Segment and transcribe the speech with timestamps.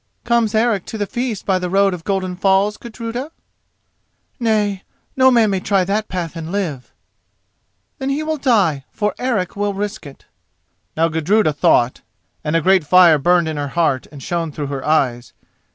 [0.23, 3.31] "Comes Eric to the feast by the road of Golden Falls, Gudruda?"
[4.39, 4.81] "Nay,
[5.15, 6.91] no man may try that path and live."
[7.99, 10.25] "Then he will die, for Eric will risk it."
[10.97, 12.01] Now Gudruda thought,
[12.43, 15.33] and a great fire burned in her heart and shone through her eyes.